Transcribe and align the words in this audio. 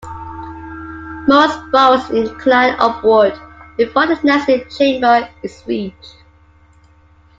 Most 1.27 1.59
burrows 1.71 2.09
incline 2.09 2.73
upward 2.79 3.37
before 3.77 4.07
the 4.07 4.19
nesting 4.23 4.67
chamber 4.67 5.29
is 5.43 5.61
reached. 5.67 6.15